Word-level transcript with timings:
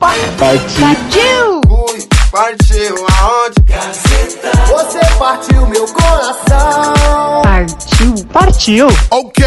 Partiu! 0.00 0.80
Partiu! 0.80 1.60
Fui, 1.68 2.08
partiu 2.30 3.06
aonde? 3.20 3.54
Você 4.66 4.98
partiu 5.18 5.66
meu 5.66 5.86
coração. 5.88 7.42
Partiu! 7.42 8.14
Partiu! 8.32 8.88
Ok. 9.10 9.44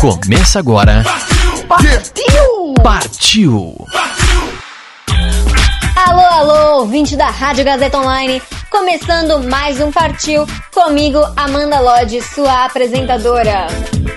Começa 0.00 0.58
agora. 0.58 1.04
Partiu! 1.68 2.74
Partiu! 2.82 3.76
Alô, 6.04 6.20
alô, 6.20 6.78
ouvinte 6.80 7.14
da 7.14 7.26
Rádio 7.26 7.64
Gazeta 7.64 7.96
Online, 7.96 8.42
começando 8.68 9.38
mais 9.48 9.80
um 9.80 9.92
Partiu, 9.92 10.44
comigo, 10.74 11.20
Amanda 11.36 11.78
Lodge, 11.78 12.20
sua 12.20 12.64
apresentadora. 12.64 13.68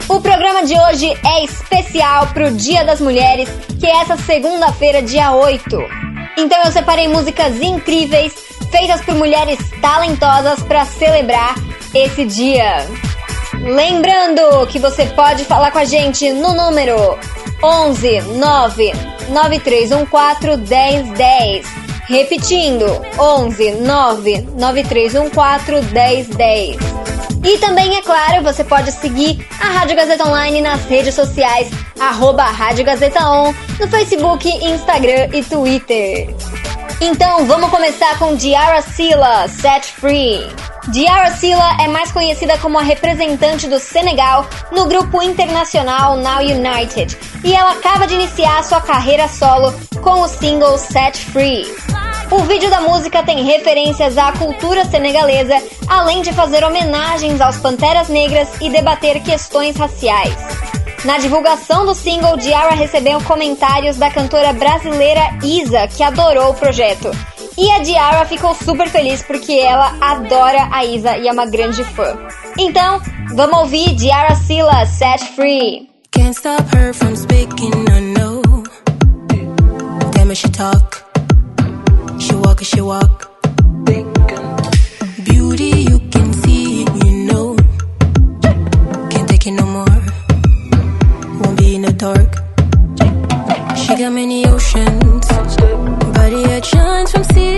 O 0.09 0.20
programa 0.20 0.66
de 0.66 0.73
hoje 0.73 1.13
é 1.23 1.43
especial 1.43 2.25
pro 2.34 2.49
Dia 2.49 2.84
das 2.84 2.99
Mulheres, 2.99 3.48
que 3.79 3.85
é 3.85 4.02
essa 4.02 4.17
segunda-feira, 4.17 5.03
dia 5.03 5.31
8. 5.31 5.77
Então 6.38 6.57
eu 6.66 6.71
separei 6.71 7.07
músicas 7.07 7.62
incríveis, 7.62 8.34
feitas 8.71 9.02
por 9.02 9.13
mulheres 9.13 9.59
talentosas 9.79 10.63
para 10.63 10.85
celebrar 10.85 11.54
esse 11.93 12.26
dia. 12.26 12.88
Lembrando 13.66 14.68
que 14.68 14.78
você 14.78 15.08
pode 15.08 15.44
falar 15.44 15.72
com 15.72 15.80
a 15.80 15.86
gente 15.86 16.32
no 16.32 16.54
número 16.54 17.18
11 17.64 18.22
9 18.36 18.94
9314 19.30 20.62
1010. 20.62 21.66
Repetindo, 22.08 22.86
11 23.18 23.72
9 23.72 24.48
9314 24.55 25.91
1010. 25.91 26.78
E 27.44 27.58
também, 27.58 27.96
é 27.98 28.04
claro, 28.04 28.44
você 28.44 28.64
pode 28.64 28.91
seguir 28.91 29.48
a 29.60 29.66
Rádio 29.66 29.96
Gazeta 29.96 30.27
Online 30.27 30.62
nas 30.62 30.86
redes 30.86 31.16
sociais, 31.16 31.68
arroba 32.00 32.44
Rádio 32.44 32.86
Gazeta 32.86 33.27
On, 33.27 33.52
no 33.80 33.88
Facebook, 33.88 34.48
Instagram 34.48 35.30
e 35.34 35.44
Twitter. 35.44 36.36
Então 37.02 37.45
vamos 37.45 37.70
começar 37.70 38.17
com 38.17 38.35
Diara 38.35 38.81
Silla, 38.81 39.48
Set 39.49 39.91
Free. 39.91 40.48
Diara 40.88 41.32
Silla 41.32 41.77
é 41.82 41.88
mais 41.88 42.12
conhecida 42.12 42.57
como 42.57 42.79
a 42.79 42.82
representante 42.82 43.68
do 43.68 43.79
Senegal 43.79 44.48
no 44.71 44.85
grupo 44.85 45.21
internacional 45.21 46.16
Now 46.16 46.40
United 46.40 47.18
e 47.43 47.54
ela 47.54 47.73
acaba 47.73 48.07
de 48.07 48.13
iniciar 48.13 48.63
sua 48.63 48.79
carreira 48.79 49.27
solo 49.27 49.73
com 50.01 50.21
o 50.21 50.27
single 50.27 50.77
Set 50.77 51.18
Free. 51.18 51.66
O 52.32 52.40
vídeo 52.40 52.70
da 52.70 52.82
música 52.82 53.21
tem 53.23 53.43
referências 53.43 54.18
à 54.18 54.32
cultura 54.32 54.85
senegalesa, 54.85 55.62
além 55.88 56.21
de 56.21 56.32
fazer 56.32 56.63
homenagens 56.63 57.41
aos 57.41 57.57
Panteras 57.57 58.07
Negras 58.07 58.49
e 58.62 58.70
debater 58.70 59.21
questões 59.21 59.76
raciais. 59.76 60.35
Na 61.04 61.18
divulgação 61.18 61.85
do 61.85 61.93
single, 61.93 62.38
Diara 62.38 62.74
recebeu 62.74 63.21
comentários 63.21 63.98
da 63.98 64.09
cantora 64.09 64.53
brasileira 64.53 65.22
Isa, 65.44 65.88
que 65.88 66.01
adorou 66.01 66.51
o 66.51 66.53
projeto. 66.53 67.12
E 67.57 67.72
a 67.72 67.79
Diara 67.79 68.25
ficou 68.25 68.53
super 68.56 68.90
feliz 68.90 69.22
porque 69.22 69.53
ela 69.53 69.96
adora 70.01 70.68
a 70.72 70.84
Isa 70.84 71.18
e 71.18 71.28
é 71.28 71.31
uma 71.31 71.46
grande 71.46 71.84
fã. 71.84 72.18
Então, 72.57 73.01
vamos 73.34 73.59
ouvir 73.59 73.94
Diara 73.96 74.35
Silla, 74.35 74.85
Set 74.85 75.23
Free. 75.35 75.90
Can't 76.12 76.35
stop 76.35 76.63
her 76.75 76.94
from 76.94 77.16
speaking, 77.16 77.73
I 77.90 78.00
know. 78.01 78.41
Damn 80.12 80.34
she 80.34 80.50
talk. 80.50 81.03
She 82.19 82.34
walk, 82.35 82.63
she 82.63 82.81
walk. 82.81 83.25
Dark. 92.06 92.34
She 93.81 93.91
got 94.01 94.11
many 94.13 94.45
oceans. 94.45 95.28
Body 96.16 96.44
a 96.57 96.61
chance 96.61 97.11
from 97.11 97.23
sea 97.23 97.57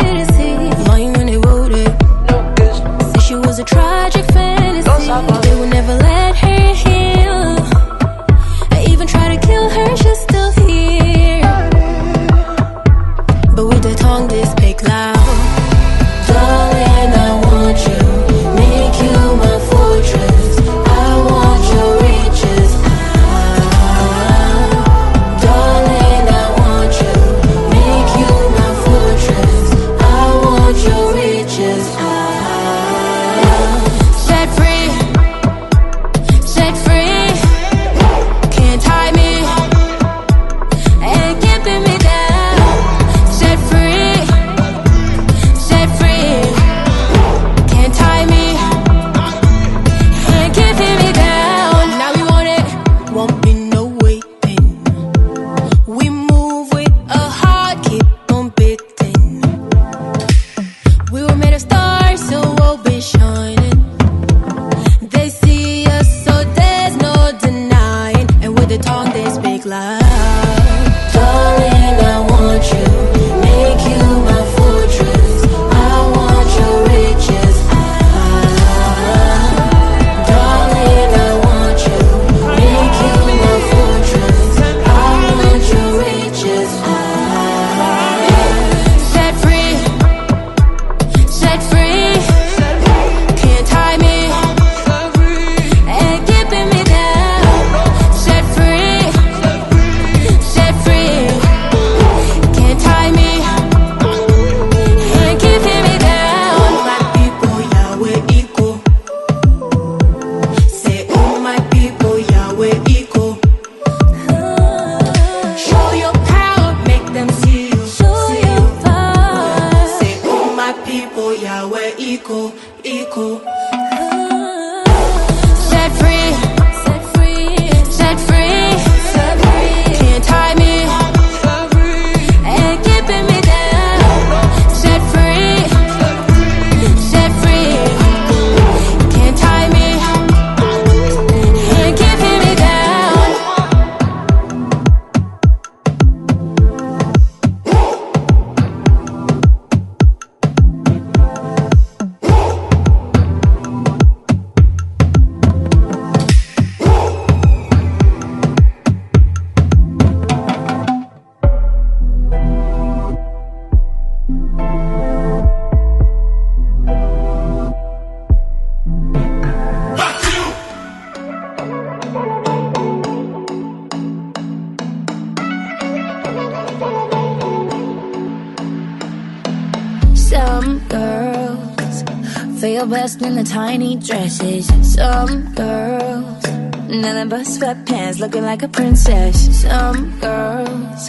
Feel 182.77 182.85
best 182.85 183.23
in 183.23 183.33
the 183.33 183.43
tiny 183.43 183.95
dresses. 183.95 184.67
Some 184.93 185.51
girls, 185.55 186.43
nothing 186.87 187.29
but 187.29 187.43
sweatpants, 187.47 188.19
looking 188.19 188.43
like 188.43 188.61
a 188.61 188.67
princess. 188.67 189.63
Some 189.63 190.19
girls 190.19 191.07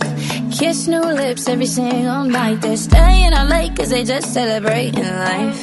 kiss 0.50 0.88
new 0.88 1.02
lips 1.02 1.46
every 1.46 1.66
single 1.66 2.24
night. 2.24 2.62
They're 2.62 2.74
staying 2.74 3.34
out 3.34 3.48
late 3.50 3.76
cause 3.76 3.90
they 3.90 4.02
just 4.02 4.32
celebrating 4.32 5.04
life. 5.04 5.60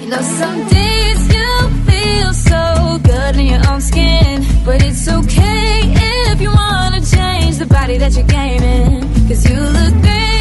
You 0.00 0.08
know, 0.10 0.22
some 0.40 0.66
days 0.66 1.20
you 1.32 1.50
feel 1.88 2.32
so 2.34 2.98
good 3.04 3.36
in 3.36 3.46
your 3.46 3.64
own 3.70 3.80
skin, 3.80 4.44
but 4.64 4.82
it's 4.82 5.06
okay 5.06 5.94
if 6.32 6.40
you 6.40 6.50
wanna 6.50 7.02
change 7.02 7.58
the 7.58 7.66
body 7.66 7.98
that 7.98 8.14
you're 8.16 8.26
gaming. 8.26 9.02
Cause 9.28 9.48
you 9.48 9.60
look 9.60 9.94
feel 10.02 10.31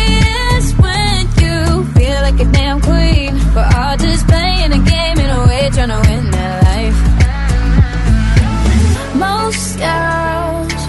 like 2.31 2.47
a 2.47 2.51
damn 2.51 2.79
queen. 2.81 3.33
But 3.53 3.75
all 3.75 3.97
just 3.97 4.27
playing 4.27 4.71
a 4.71 4.79
game 4.79 5.17
in 5.19 5.29
a 5.29 5.47
way, 5.47 5.69
trying 5.73 5.89
to 5.89 6.01
win 6.09 6.31
their 6.31 6.55
life. 6.69 6.99
Most 9.15 9.77
girls 9.77 10.81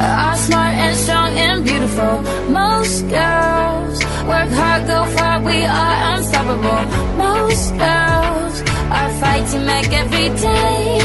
are 0.00 0.36
smart 0.36 0.74
and 0.84 0.96
strong 0.96 1.30
and 1.38 1.64
beautiful. 1.64 2.22
Most 2.50 3.08
girls 3.08 3.98
work 4.30 4.50
hard, 4.58 4.86
go 4.86 5.04
far, 5.16 5.40
we 5.42 5.64
are 5.64 5.96
unstoppable. 6.16 6.82
Most 7.16 7.70
girls 7.76 8.54
are 8.96 9.10
fighting 9.20 9.64
back 9.66 9.92
every 9.92 10.28
day. 10.46 10.98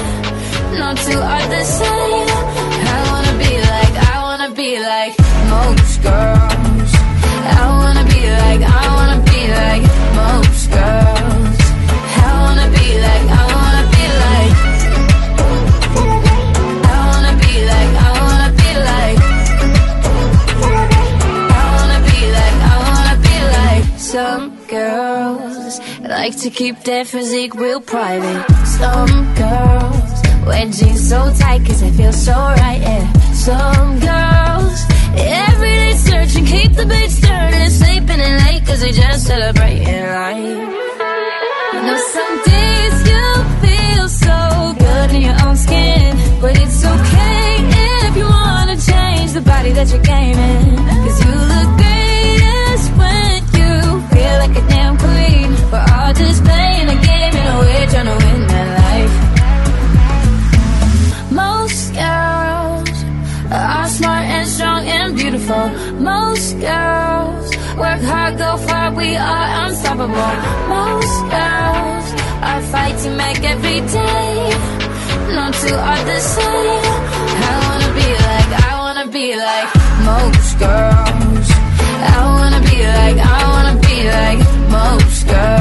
No 0.80 0.94
two 1.06 1.20
are 1.20 1.48
the 1.56 1.64
same. 1.64 2.30
I 2.94 3.00
wanna 3.12 3.36
be 3.44 3.54
like, 3.72 3.96
I 4.12 4.16
wanna 4.26 4.52
be 4.56 4.80
like 4.80 5.14
most 5.50 5.91
like 26.22 26.38
to 26.38 26.52
keep 26.52 26.78
their 26.84 27.04
physique 27.04 27.56
real 27.56 27.82
private. 27.82 28.46
Some 28.80 29.14
girls 29.42 30.12
wear 30.46 30.66
jeans 30.70 31.10
so 31.10 31.20
tight 31.40 31.66
cause 31.66 31.82
they 31.82 31.90
feel 32.00 32.14
so 32.14 32.36
right, 32.62 32.80
yeah. 32.80 33.12
Some 33.34 34.00
girls 34.00 34.80
every 35.18 35.74
day 35.82 35.94
searching, 36.10 36.46
keep 36.46 36.72
the 36.74 36.86
beats 36.86 37.20
turning, 37.22 37.70
sleeping 37.72 38.20
in 38.28 38.34
late 38.46 38.64
cause 38.68 38.82
they 38.82 38.92
just 38.92 39.26
celebrating 39.26 40.06
life. 40.20 40.62
You 41.74 41.82
know, 41.88 42.00
some 42.16 42.36
days 42.54 42.96
you 43.12 43.26
feel 43.66 44.08
so 44.28 44.38
good 44.86 45.10
in 45.16 45.22
your 45.24 45.38
own 45.46 45.58
skin, 45.58 46.12
but 46.40 46.54
it's 46.64 46.86
okay 46.86 47.48
if 48.08 48.16
you 48.16 48.26
wanna 48.26 48.78
change 48.78 49.32
the 49.32 49.42
body 49.42 49.72
that 49.72 49.88
you're 49.92 50.08
gaming. 50.14 51.01
Are 69.22 69.48
unstoppable. 69.66 70.34
Most 70.76 71.18
girls 71.36 72.08
are 72.50 72.62
fighting 72.74 73.16
back 73.18 73.40
every 73.54 73.80
day. 73.98 74.36
No 75.36 75.46
two 75.62 75.76
are 75.90 76.04
the 76.12 76.20
same. 76.20 76.86
I 77.50 77.54
wanna 77.66 77.90
be 78.00 78.10
like, 78.28 78.52
I 78.68 78.72
wanna 78.84 79.08
be 79.18 79.28
like 79.48 79.70
most 80.10 80.52
girls. 80.66 81.48
I 82.14 82.20
wanna 82.38 82.62
be 82.70 82.78
like, 82.98 83.18
I 83.38 83.42
wanna 83.54 83.76
be 83.88 83.98
like 84.18 84.40
most 84.70 85.28
girls. 85.28 85.61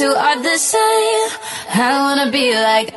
Two 0.00 0.06
are 0.06 0.42
the 0.42 0.56
same. 0.56 1.28
I 1.74 2.00
wanna 2.00 2.30
be 2.30 2.54
like 2.54 2.96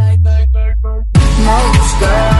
most 1.46 2.00
girls. 2.00 2.33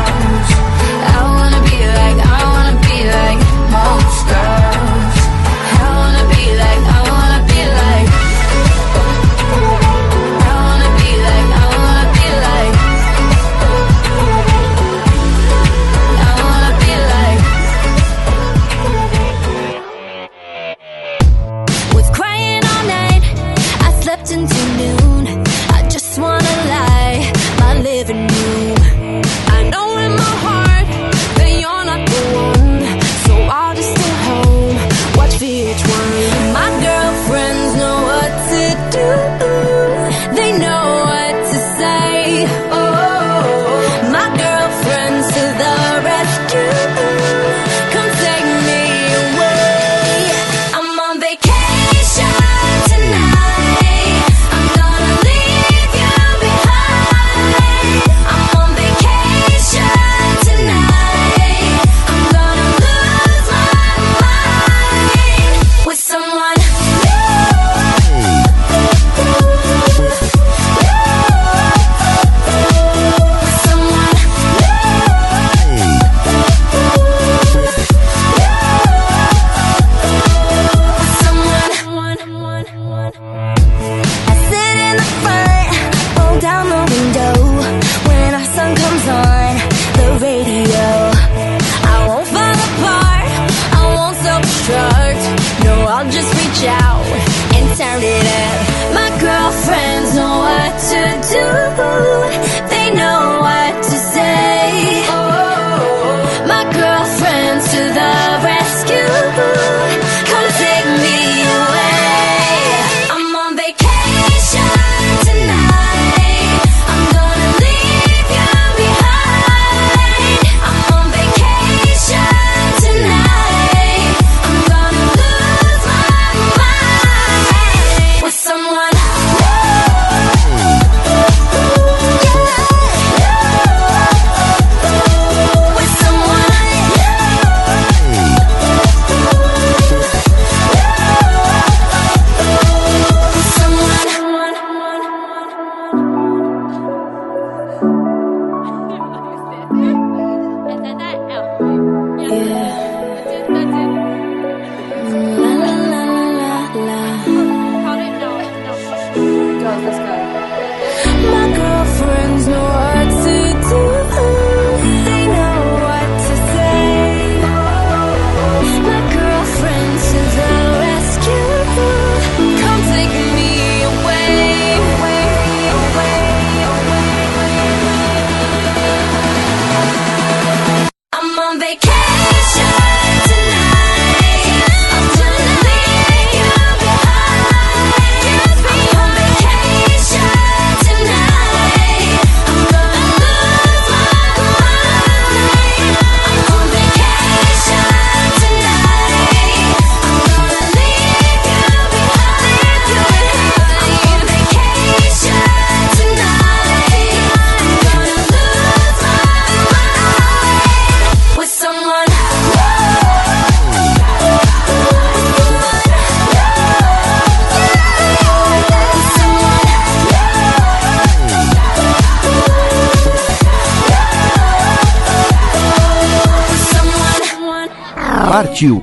Partiu! 228.24 228.82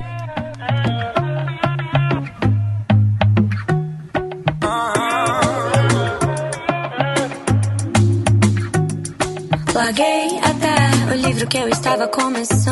Larguei 9.73 10.39
até 10.43 11.11
o 11.11 11.15
livro 11.15 11.47
que 11.47 11.57
eu 11.57 11.67
estava 11.69 12.07
começando. 12.07 12.70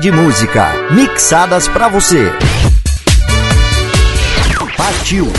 de 0.00 0.12
música 0.12 0.72
mixadas 0.92 1.66
para 1.66 1.88
você. 1.88 2.32
Partiu! 4.76 5.32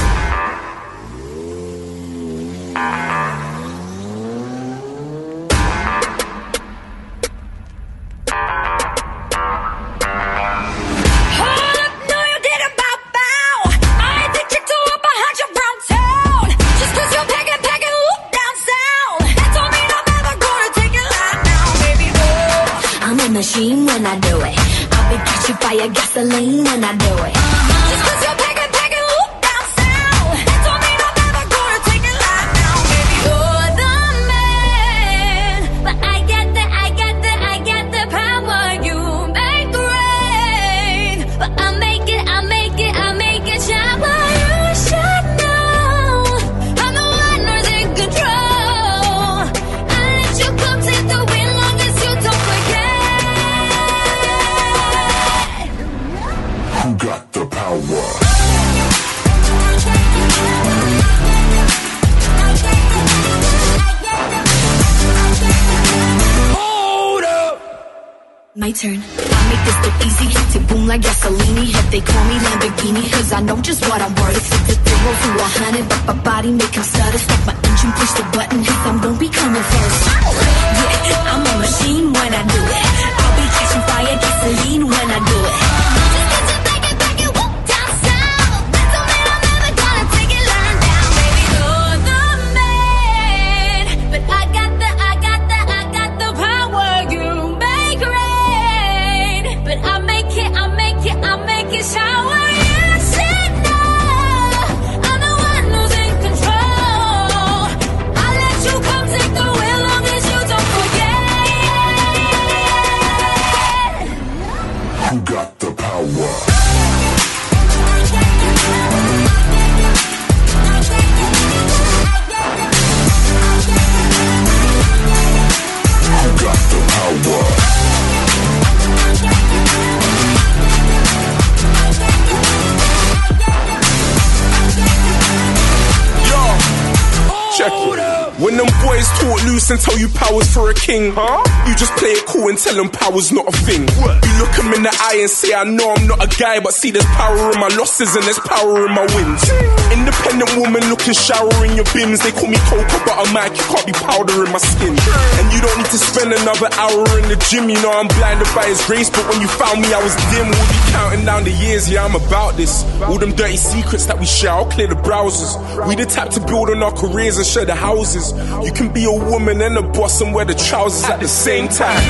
Boys 139.09 139.19
talk 139.21 139.43
loose 139.45 139.69
and 139.69 139.79
tell 139.79 139.97
you 139.97 140.07
power's 140.09 140.51
for 140.53 140.69
a 140.69 140.73
king, 140.73 141.11
huh? 141.13 141.43
You 141.67 141.75
just 141.75 141.93
play 141.97 142.11
it 142.11 142.25
cool 142.25 142.49
and 142.49 142.57
tell 142.57 142.75
them 142.75 142.89
power's 142.89 143.31
not 143.31 143.47
a 143.47 143.55
thing. 143.65 143.87
You 143.87 144.33
look 144.39 144.53
them 144.55 144.73
in 144.73 144.83
the 144.83 144.93
eye 145.09 145.19
and 145.21 145.29
say, 145.29 145.53
I 145.53 145.63
know 145.63 145.93
I'm 145.95 146.07
not 146.07 146.23
a 146.23 146.29
guy, 146.37 146.59
but 146.59 146.73
see 146.73 146.91
there's 146.91 147.05
power 147.17 147.51
in 147.51 147.59
my 147.59 147.69
losses 147.77 148.15
and 148.15 148.23
there's 148.25 148.39
power 148.39 148.85
in 148.85 148.93
my 148.93 149.05
wins. 149.15 149.43
Independent 149.91 150.51
woman 150.57 150.83
looking 150.89 151.13
shower 151.13 151.51
in 151.65 151.75
your 151.75 151.87
bins. 151.93 152.21
They 152.21 152.31
call 152.31 152.49
me 152.49 152.57
cocoa 152.69 152.99
butter 153.05 153.29
Mike, 153.33 153.55
you 153.55 153.65
can't 153.69 153.85
be 153.85 153.93
powder 153.93 154.45
in 154.45 154.51
my 154.51 154.61
skin. 154.61 154.95
And 154.95 155.45
you 155.53 155.59
don't 155.61 155.77
need 155.77 155.91
to 155.91 155.99
spend 155.99 156.33
another 156.33 156.69
hour 156.77 157.03
in 157.19 157.27
the 157.29 157.39
gym, 157.49 157.69
you 157.69 157.79
know 157.81 157.91
I'm 157.91 158.07
blinded 158.19 158.49
by 158.55 158.65
his 158.65 158.81
grace, 158.85 159.09
but 159.09 159.25
when 159.29 159.41
you 159.41 159.47
found 159.47 159.81
me, 159.81 159.93
I 159.93 160.01
was 160.01 160.15
dim. 160.33 160.47
We'll 160.49 160.69
be 160.69 160.79
counting 160.91 161.25
down 161.25 161.43
the 161.43 161.51
years, 161.51 161.89
yeah, 161.89 162.05
I'm 162.05 162.15
about 162.15 162.55
this. 162.55 162.83
All 163.03 163.17
them 163.17 163.33
dirty 163.33 163.57
secrets 163.57 164.05
that 164.05 164.19
we 164.19 164.25
share, 164.25 164.51
I'll 164.51 164.69
clear 164.69 164.87
the 164.87 164.95
browsers. 164.95 165.55
We 165.87 165.95
the 165.95 166.05
type 166.05 166.29
to 166.31 166.39
build 166.39 166.69
on 166.69 166.81
our 166.83 166.93
careers 166.93 167.37
and 167.37 167.45
share 167.45 167.65
the 167.65 167.75
houses. 167.75 168.31
You 168.65 168.71
can 168.71 168.91
be 168.91 168.98
a 169.05 169.11
woman 169.11 169.61
and 169.61 169.77
a 169.77 169.81
boss 169.81 170.21
and 170.21 170.33
wear 170.33 170.45
the 170.45 170.53
trousers 170.53 171.09
at 171.09 171.19
the 171.19 171.27
same 171.27 171.67
time. 171.67 172.01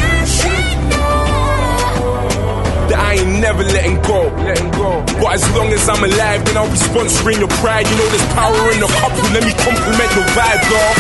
That 2.90 3.00
I 3.00 3.14
ain't 3.16 3.40
never 3.40 3.64
letting 3.64 4.02
go, 4.02 4.28
letting 4.44 4.72
go. 4.72 5.04
But 5.22 5.34
as 5.34 5.56
long 5.56 5.68
as 5.74 5.88
I'm 5.90 6.04
alive, 6.04 6.46
then 6.46 6.58
I'll 6.58 6.70
be 6.70 6.78
sponsoring 6.78 7.40
your 7.40 7.50
pride. 7.62 7.88
You 7.88 7.96
know 7.98 8.08
there's 8.10 8.34
power 8.34 8.72
in 8.72 8.80
the 8.80 8.88
couple. 9.02 9.24
Let 9.34 9.44
me 9.44 9.54
compliment 9.54 10.10
your 10.16 10.26
vibe, 10.34 10.70
girl. 10.70 10.94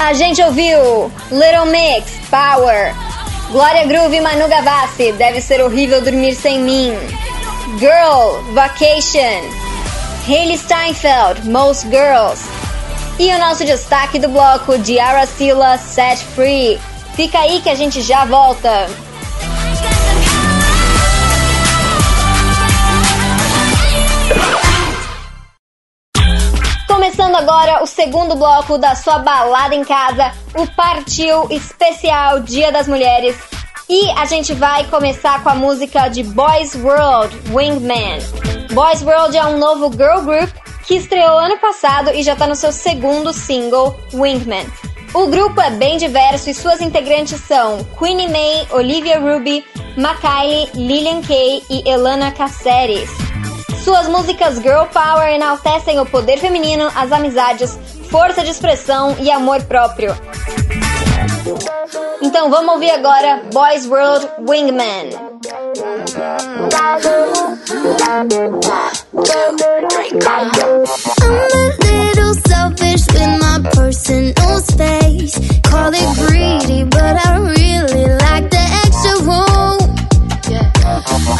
A 0.00 0.14
gente 0.14 0.42
ouviu 0.42 1.12
Little 1.30 1.66
Mix, 1.66 2.12
Power. 2.30 3.07
Glória 3.50 3.86
Groove 3.86 4.20
Manu 4.20 4.46
Gavassi, 4.46 5.10
deve 5.12 5.40
ser 5.40 5.62
horrível 5.62 6.02
dormir 6.02 6.34
sem 6.34 6.60
mim. 6.60 6.92
Girl, 7.78 8.42
Vacation. 8.52 9.42
Hailey 10.26 10.58
Steinfeld, 10.58 11.48
Most 11.48 11.88
Girls. 11.88 12.42
E 13.18 13.32
o 13.32 13.38
nosso 13.38 13.64
destaque 13.64 14.18
do 14.18 14.28
bloco 14.28 14.76
de 14.78 15.00
Aracila 15.00 15.78
Set 15.78 16.22
Free. 16.34 16.78
Fica 17.14 17.38
aí 17.38 17.62
que 17.62 17.70
a 17.70 17.74
gente 17.74 18.02
já 18.02 18.26
volta. 18.26 18.86
Começando 26.98 27.36
agora 27.36 27.80
o 27.80 27.86
segundo 27.86 28.34
bloco 28.34 28.76
da 28.76 28.96
sua 28.96 29.20
balada 29.20 29.72
em 29.72 29.84
casa, 29.84 30.32
o 30.52 30.66
Partiu 30.66 31.46
Especial 31.48 32.40
Dia 32.40 32.72
das 32.72 32.88
Mulheres. 32.88 33.36
E 33.88 34.10
a 34.10 34.24
gente 34.24 34.52
vai 34.52 34.82
começar 34.82 35.40
com 35.44 35.48
a 35.48 35.54
música 35.54 36.08
de 36.08 36.24
Boys 36.24 36.74
World, 36.74 37.40
Wingman. 37.54 38.18
Boys 38.72 39.00
World 39.00 39.36
é 39.36 39.46
um 39.46 39.58
novo 39.58 39.92
girl 39.92 40.22
group 40.22 40.50
que 40.88 40.96
estreou 40.96 41.38
ano 41.38 41.56
passado 41.58 42.10
e 42.12 42.20
já 42.24 42.32
está 42.32 42.48
no 42.48 42.56
seu 42.56 42.72
segundo 42.72 43.32
single, 43.32 43.96
Wingman. 44.12 44.66
O 45.14 45.28
grupo 45.28 45.60
é 45.60 45.70
bem 45.70 45.98
diverso 45.98 46.50
e 46.50 46.54
suas 46.54 46.80
integrantes 46.80 47.40
são 47.42 47.78
Queenie 47.96 48.28
May, 48.28 48.66
Olivia 48.72 49.20
Ruby, 49.20 49.64
Makylie, 49.96 50.68
Lillian 50.74 51.22
Kay 51.22 51.62
e 51.70 51.88
Elana 51.88 52.32
Caceres. 52.32 53.08
Suas 53.88 54.06
músicas 54.06 54.56
Girl 54.56 54.84
Power 54.92 55.30
enaltecem 55.30 55.98
o 55.98 56.04
poder 56.04 56.36
feminino, 56.38 56.92
as 56.94 57.10
amizades, 57.10 57.78
força 58.10 58.44
de 58.44 58.50
expressão 58.50 59.16
e 59.18 59.30
amor 59.30 59.62
próprio. 59.62 60.14
Então 62.20 62.50
vamos 62.50 62.74
ouvir 62.74 62.90
agora 62.90 63.44
Boys 63.50 63.86
World 63.86 64.28
Wingman. 64.46 65.08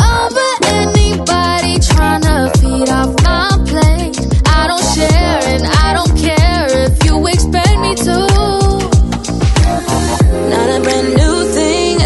I'm 0.01 0.68
to 1.27 2.53
feed 2.61 2.89
off 2.91 3.15
my 3.25 3.51
plate. 3.67 4.19
I 4.47 4.67
don't 4.69 4.87
share 4.95 5.41
and 5.55 5.65
I 5.67 5.93
don't 5.93 6.17
care 6.17 6.67
if 6.87 7.05
you 7.05 7.27
expect 7.27 7.79
me 7.81 7.95
to. 7.95 8.19
Not 10.51 10.69
a 10.77 10.81
brand 10.83 11.15
new 11.17 11.45
thing. 11.53 11.99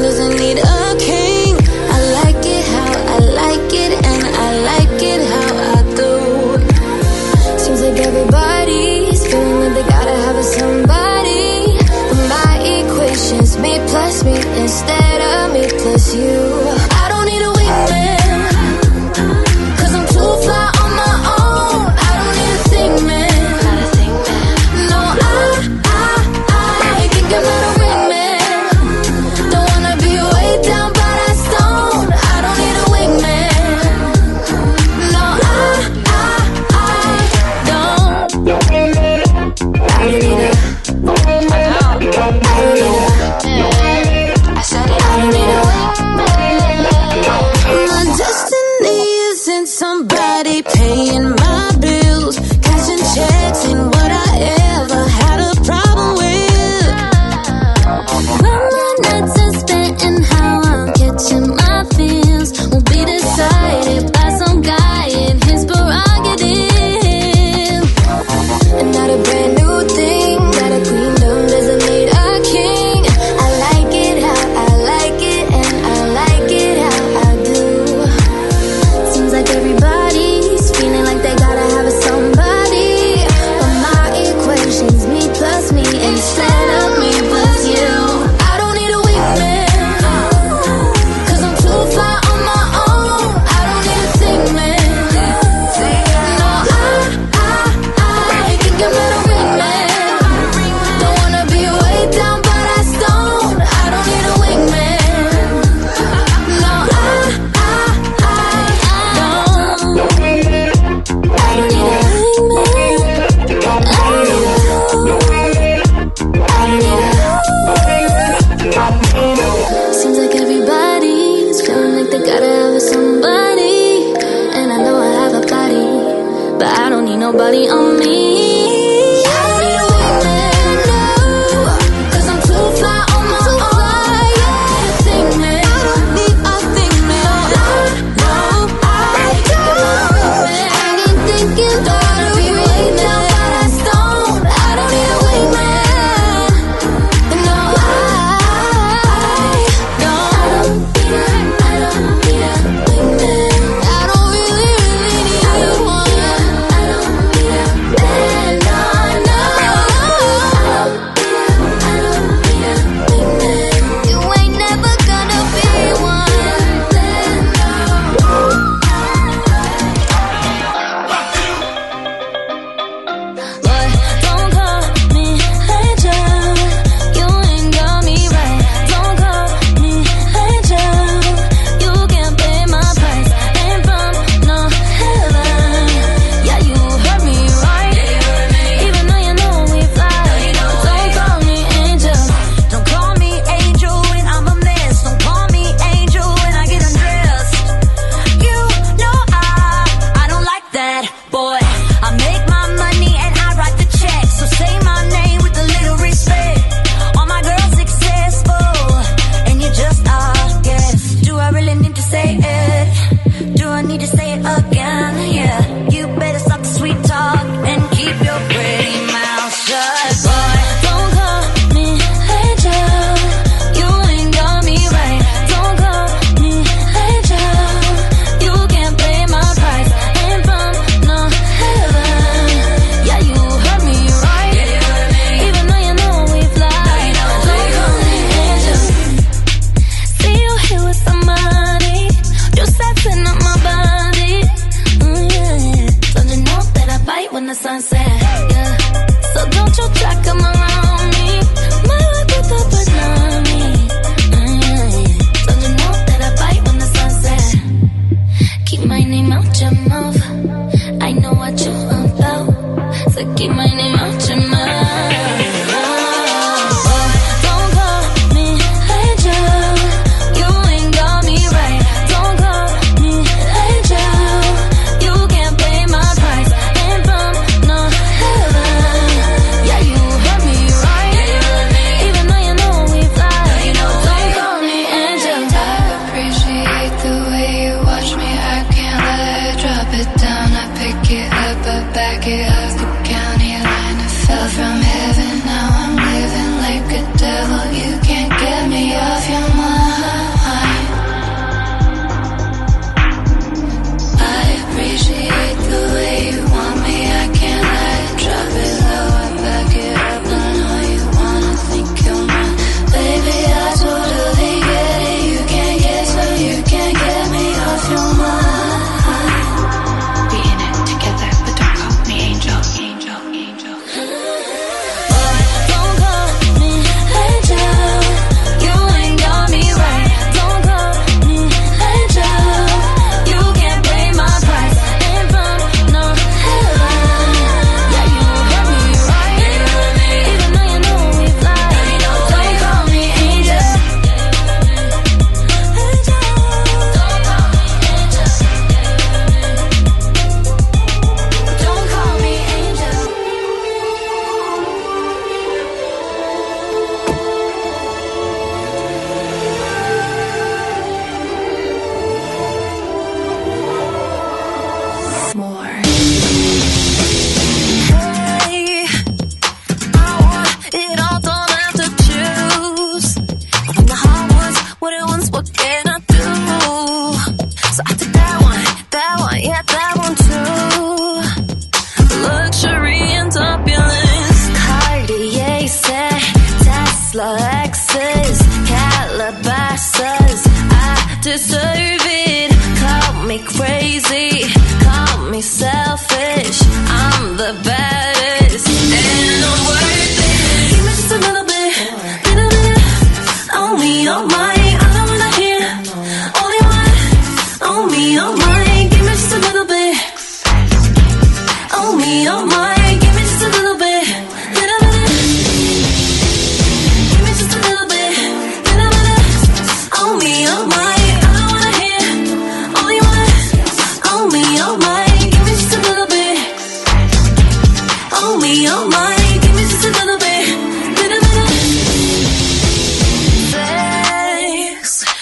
Doesn't 0.00 0.36
need 0.38 0.58
a 0.58 0.96
king. 0.98 1.56
I 1.56 1.98
like 2.18 2.44
it 2.44 2.64
how 2.74 2.92
I 3.14 3.18
like 3.42 3.72
it, 3.72 3.92
and 4.10 4.22
I 4.26 4.48
like 4.70 5.02
it 5.12 5.20
how 5.32 5.50
I 5.70 5.82
do. 6.00 7.58
Seems 7.58 7.80
like 7.82 7.98
everybody's 8.00 9.24
feeling 9.26 9.60
like 9.60 9.74
they 9.74 9.88
gotta 9.88 10.16
have 10.24 10.36
a 10.36 10.42
somebody. 10.42 11.78
But 12.08 12.28
my 12.28 12.58
equation's 12.80 13.56
me 13.58 13.78
plus 13.88 14.24
me 14.24 14.34
instead 14.62 15.20
of 15.20 15.52
me 15.52 15.68
plus 15.80 16.14
you. 16.14 16.49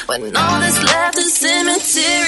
When 0.08 0.34
all 0.34 0.60
that's 0.60 0.82
left 0.82 1.18
is 1.18 1.44
immaterial. 1.44 2.27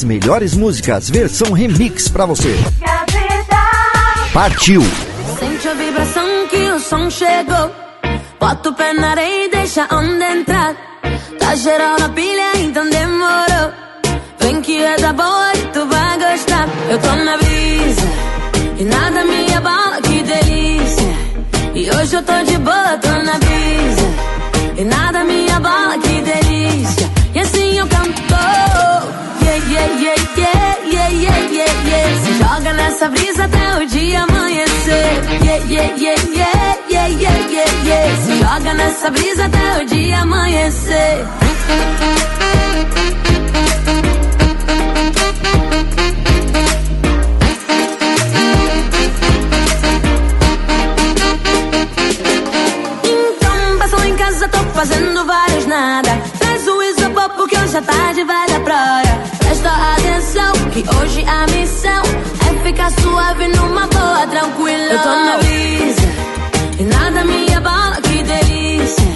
As 0.00 0.04
melhores 0.04 0.54
músicas, 0.54 1.10
versão 1.10 1.52
remix 1.52 2.08
pra 2.08 2.24
você. 2.24 2.56
Partiu! 4.32 4.80
Sente 5.38 5.68
a 5.68 5.74
vibração 5.74 6.24
que 6.48 6.70
o 6.70 6.80
som 6.80 7.10
chegou. 7.10 7.70
Bota 8.40 8.70
o 8.70 8.74
pé 8.74 8.94
na 8.94 9.10
areia 9.10 9.44
e 9.44 9.50
deixa 9.50 9.86
a 9.90 9.94
onda 9.94 10.24
entrar. 10.30 10.74
Tá 11.38 11.54
geral 11.54 11.98
na 11.98 12.08
pilha, 12.08 12.56
então 12.60 12.88
demorou. 12.88 13.72
Vem 14.38 14.62
que 14.62 14.82
é 14.82 14.96
da 14.96 15.12
boa 15.12 15.52
e 15.54 15.66
tu 15.66 15.86
vai 15.86 16.18
gostar. 16.18 16.66
Eu 16.88 16.98
tô 16.98 17.14
na 17.16 17.36
brisa 17.36 18.08
e 18.78 18.84
nada 18.84 19.22
me 19.22 19.54
abala, 19.54 20.00
que 20.00 20.22
delícia. 20.22 21.14
E 21.74 21.90
hoje 21.90 22.16
eu 22.16 22.22
tô 22.22 22.42
de 22.42 22.56
boa, 22.56 22.96
tô 22.96 23.10
na 23.10 23.38
brisa 23.38 24.78
e 24.78 24.82
nada 24.84 25.24
me 25.24 25.50
abala, 25.50 25.98
que 25.98 26.22
delícia. 26.22 27.10
E 27.34 27.38
assim 27.38 27.76
eu 27.76 27.86
canto. 27.86 28.20
Joga 32.70 32.72
nessa 32.74 33.08
brisa 33.08 33.44
até 33.44 33.82
o 33.82 33.86
dia 33.86 34.22
amanhecer. 34.22 34.94
Yeah, 35.42 35.64
yeah, 35.68 35.96
yeah, 35.96 36.22
yeah, 36.34 36.78
yeah, 36.88 37.08
yeah, 37.08 37.38
yeah, 37.50 37.84
yeah. 37.84 38.16
Se 38.16 38.38
joga 38.38 38.74
nessa 38.74 39.10
brisa 39.10 39.46
até 39.46 39.82
o 39.82 39.86
dia 39.86 40.20
amanhecer. 40.20 41.26
Então 53.04 53.78
passou 53.78 54.04
em 54.04 54.14
casa, 54.16 54.48
tô 54.48 54.58
fazendo 54.74 55.26
vários 55.26 55.66
nada. 55.66 56.10
Traz 56.38 56.66
o 56.68 56.82
isopor 56.82 57.30
porque 57.30 57.58
hoje 57.58 57.76
a 57.76 57.82
tarde 57.82 58.24
vai 58.24 58.48
da 58.48 58.60
praia. 58.60 59.20
Presta 59.38 59.70
atenção 59.94 60.52
que 60.70 60.84
hoje 60.96 61.24
a 61.26 61.44
é 61.44 61.49
suave 63.40 63.48
numa 63.48 63.86
boa, 63.86 64.26
tranquila. 64.26 64.92
Eu 64.92 64.98
tô 64.98 65.08
na 65.08 65.38
brisa 65.38 66.08
e 66.78 66.84
nada 66.84 67.24
me 67.24 67.54
abala, 67.54 67.96
que 68.02 68.22
delícia. 68.22 69.08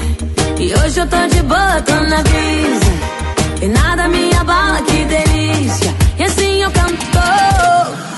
E 0.58 0.74
hoje 0.74 1.00
eu 1.00 1.06
tô 1.06 1.26
de 1.28 1.42
boa, 1.42 1.82
tô 1.82 1.94
na 1.94 2.22
brisa 2.22 2.92
e 3.62 3.68
nada 3.68 4.08
me 4.08 4.34
abala, 4.34 4.80
que 4.82 5.04
delícia. 5.04 5.94
E 6.18 6.24
assim 6.24 6.62
eu 6.62 6.70
canto. 6.70 6.94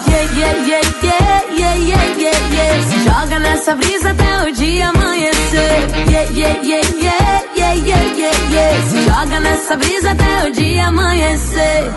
Yeah, 0.08 0.32
yeah, 0.36 0.54
yeah, 0.66 0.82
yeah, 1.02 1.42
yeah, 1.58 1.74
yeah, 1.74 2.04
yeah, 2.18 2.54
yeah. 2.54 2.82
Se 2.88 3.04
joga 3.04 3.38
nessa 3.38 3.74
brisa 3.74 4.10
até 4.10 4.48
o 4.48 4.52
dia 4.52 4.88
amanhecer. 4.90 5.88
Yeah, 6.10 6.30
yeah, 6.30 6.60
yeah, 6.62 6.82
yeah, 7.00 7.42
yeah, 7.56 7.74
yeah, 7.74 8.02
yeah, 8.16 8.52
yeah. 8.52 8.82
Se 8.90 9.02
joga 9.04 9.40
nessa 9.40 9.76
brisa 9.76 10.10
até 10.10 10.46
o 10.46 10.52
dia 10.52 10.88
amanhecer. 10.88 11.90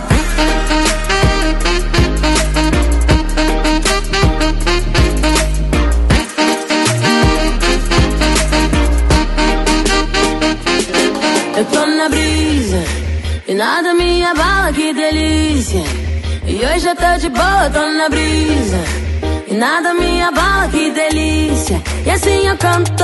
Que 14.74 14.94
delícia. 14.94 15.84
E 16.46 16.56
hoje 16.66 16.88
eu 16.88 16.96
tô 16.96 17.18
de 17.20 17.30
boa, 17.30 17.70
tô 17.72 17.80
na 17.80 18.10
brisa. 18.10 18.78
E 19.48 19.54
nada 19.54 19.94
me 19.94 20.22
abala, 20.22 20.68
que 20.70 20.92
delícia. 20.92 21.82
E 22.06 22.12
assim 22.12 22.48
eu 22.48 22.58
canto. 22.58 23.04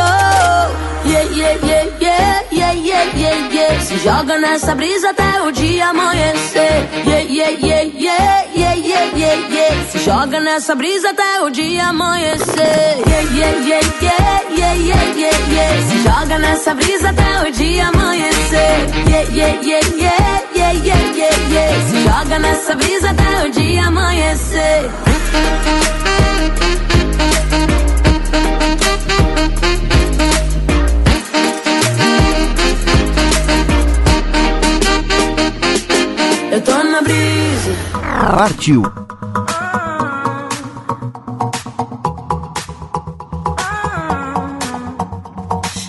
Yeah, 1.05 1.21
yeah, 1.35 1.53
yeah, 1.63 1.85
yeah, 2.01 2.43
yeah, 2.51 2.73
yeah, 2.73 3.03
yeah, 3.15 3.53
yeah. 3.53 3.79
Se 3.79 3.97
joga 3.99 4.39
nessa 4.39 4.73
brisa 4.73 5.11
até 5.11 5.39
o 5.41 5.51
dia 5.51 5.89
amanhecer. 5.89 6.87
Yeah, 7.05 7.21
yeah, 7.29 7.49
yeah, 7.51 7.83
yeah, 7.95 8.45
yeah, 8.55 8.73
yeah, 8.73 9.05
yeah, 9.15 9.49
yeah. 9.49 9.85
Se 9.91 9.99
joga 9.99 10.39
nessa 10.39 10.73
brisa 10.73 11.11
até 11.11 11.41
o 11.43 11.49
dia 11.51 11.89
amanhecer. 11.89 12.97
Yeah, 13.07 13.21
yeah, 13.35 13.51
yeah, 13.67 13.81
yeah, 14.01 14.41
yeah, 14.49 14.73
yeah, 14.73 15.03
yeah, 15.15 15.53
yeah. 15.53 15.81
Se 15.87 15.97
joga 16.03 16.39
nessa 16.39 16.73
brisa 16.73 17.09
até 17.09 17.47
o 17.47 17.51
dia 17.51 17.87
amanhecer. 17.87 18.89
Yeah, 19.07 19.29
yeah, 19.31 19.61
yeah, 19.61 19.81
yeah, 19.97 20.44
yeah, 20.83 21.15
yeah, 21.15 21.35
yeah. 21.49 21.89
Se 21.89 22.03
joga 22.03 22.39
nessa 22.39 22.75
brisa 22.75 23.09
até 23.11 23.47
o 23.47 23.51
dia 23.51 23.87
amanhecer. 23.87 24.91
Eu 36.51 36.61
tô 36.61 36.83
na 36.83 37.01
brisa. 37.01 37.71
Partiu! 38.37 38.83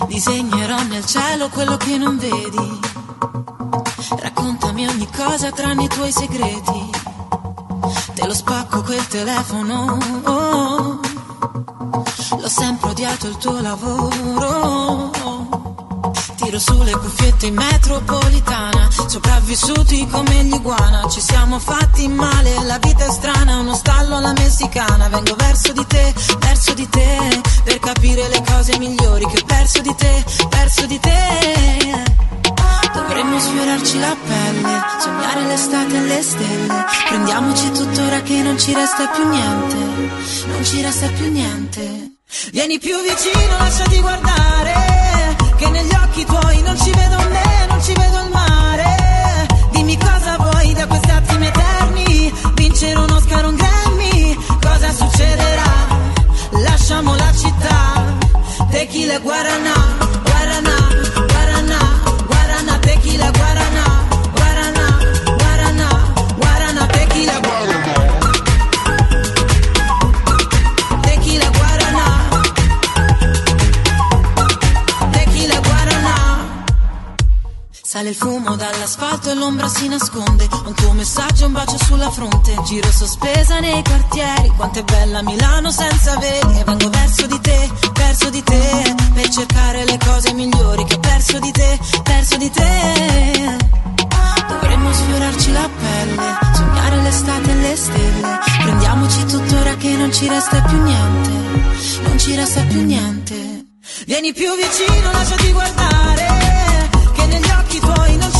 Disegnerò 0.07 0.81
nel 0.89 1.05
cielo 1.05 1.47
quello 1.49 1.77
che 1.77 1.97
non 1.97 2.17
vedi. 2.17 2.79
Raccontami 4.77 4.87
ogni 4.87 5.07
cosa 5.11 5.51
tranne 5.51 5.83
i 5.85 5.87
tuoi 5.87 6.11
segreti. 6.11 6.89
Te 8.13 8.27
lo 8.27 8.33
spacco 8.33 8.83
quel 8.83 9.07
telefono. 9.07 9.97
oh. 10.25 10.99
L'ho 12.39 12.49
sempre 12.49 12.91
odiato 12.91 13.27
il 13.27 13.37
tuo 13.37 13.59
lavoro. 13.59 15.09
Tiro 16.35 16.59
sulle 16.59 16.91
cuffiette 16.91 17.47
in 17.47 17.55
metropolitana. 17.55 18.87
Sopravvissuti 19.07 20.05
come 20.07 20.43
gli 20.43 20.53
iguana. 20.53 21.09
Ci 21.09 21.21
siamo 21.21 21.57
fatti 21.57 22.07
male, 22.07 22.63
la 22.65 22.77
vita 22.77 23.05
è 23.05 23.09
strana. 23.09 23.57
Uno 23.57 23.73
stallo 23.73 24.17
alla 24.17 24.33
messicana. 24.33 25.09
Vengo 25.09 25.33
verso 25.37 25.73
di 25.73 25.85
te, 25.87 26.13
verso 26.37 26.75
di 26.75 26.87
te. 26.87 27.41
Per 27.63 27.79
capire 27.79 28.27
le 28.29 28.43
cose 28.45 28.77
migliori 28.77 29.25
che 29.25 29.39
ho 29.41 29.45
perso 29.45 29.81
di 29.81 29.95
te, 29.95 30.23
perso 30.49 30.85
di 30.85 30.99
te. 30.99 32.46
Dovremmo 32.93 33.39
sfiorarci 33.39 33.99
la 33.99 34.15
pelle, 34.25 34.81
sognare 34.99 35.45
l'estate 35.45 35.95
e 35.95 36.01
le 36.01 36.21
stelle. 36.21 36.85
Prendiamoci 37.07 37.71
tuttora 37.71 38.21
che 38.21 38.41
non 38.41 38.57
ci 38.57 38.73
resta 38.73 39.07
più 39.07 39.27
niente, 39.27 39.75
non 40.45 40.63
ci 40.63 40.81
resta 40.81 41.07
più 41.09 41.31
niente. 41.31 42.11
Vieni 42.51 42.79
più 42.79 42.95
vicino, 43.01 43.57
lasciati 43.57 43.99
guardare, 43.99 45.35
che 45.57 45.69
negli 45.69 45.93
occhi 45.93 46.25
tuoi 46.25 46.61
non 46.61 46.77
ci 46.77 46.91
vedo 46.91 47.17
me, 47.29 47.65
non 47.69 47.81
ci 47.83 47.93
vedo 47.93 48.21
il 48.23 48.29
mare. 48.31 49.47
Dimmi 49.71 49.97
cosa 49.97 50.37
vuoi 50.37 50.73
da 50.73 50.87
questi 50.87 51.09
attimi 51.09 51.47
eterni, 51.47 52.33
vincere 52.55 52.99
un 52.99 53.09
Oscar, 53.09 53.45
un 53.45 53.55
Grammy, 53.55 54.37
cosa 54.61 54.91
succederà? 54.91 55.87
Lasciamo 56.51 57.15
la 57.15 57.33
città, 57.33 58.03
tequila 58.69 59.19
guarana, 59.19 59.71
guarana, 59.71 60.06
Sale 77.97 78.09
il 78.09 78.15
fumo 78.15 78.55
dall'asfalto 78.55 79.31
e 79.31 79.33
l'ombra 79.33 79.67
si 79.67 79.87
nasconde. 79.87 80.47
Un 80.65 80.73
tuo 80.75 80.91
messaggio, 80.91 81.47
un 81.47 81.53
bacio 81.53 81.83
sulla 81.83 82.11
fronte. 82.11 82.55
Giro 82.63 82.91
sospesa 82.91 83.59
nei 83.59 83.83
quartieri. 83.83 84.53
Quanto 84.55 84.77
è 84.77 84.83
bella 84.83 85.23
Milano 85.23 85.71
senza 85.71 86.15
veli. 86.19 86.59
E 86.59 86.63
vengo 86.63 86.91
verso 86.91 87.25
di 87.25 87.41
te, 87.41 87.71
verso 87.93 88.29
di 88.29 88.43
te. 88.43 88.95
Per 89.15 89.29
cercare 89.29 89.83
le 89.85 89.97
cose 89.97 90.31
migliori 90.33 90.83
che 90.83 90.93
ho 90.93 90.99
perso 90.99 91.39
di 91.39 91.51
te, 91.51 91.79
perso 92.03 92.37
di 92.37 92.51
te. 92.51 93.57
Dovremmo 94.47 94.93
sfiorarci 94.93 95.51
la 95.53 95.67
pelle, 95.79 96.37
sognare 96.53 97.01
l'estate 97.01 97.49
e 97.49 97.55
le 97.55 97.75
stelle. 97.75 98.39
Prendiamoci 98.61 99.25
tuttora 99.25 99.75
che 99.75 99.89
non 99.95 100.13
ci 100.13 100.27
resta 100.27 100.61
più 100.61 100.83
niente, 100.83 101.29
non 102.03 102.19
ci 102.19 102.35
resta 102.35 102.61
più 102.61 102.85
niente. 102.85 103.65
Vieni 104.05 104.33
più 104.33 104.51
vicino, 104.55 105.11
lasciati 105.11 105.51
guardare, 105.51 106.36
occhi 107.67 107.79
tuoi 107.81 108.15
non 108.15 108.36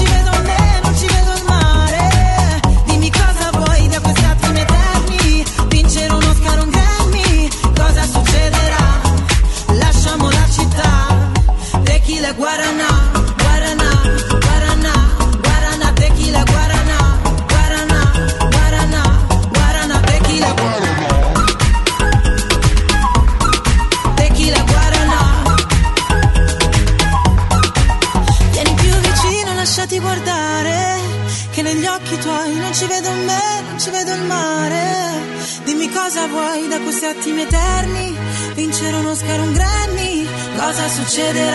to 41.17 41.33
the 41.33 41.46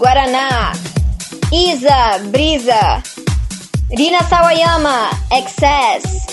Guaraná, 0.00 0.72
Isa, 1.52 2.18
Brisa, 2.30 3.02
Rina 3.90 4.22
Sawayama, 4.22 5.10
Excess, 5.30 6.26